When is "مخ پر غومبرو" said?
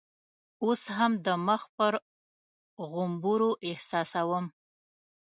1.47-3.51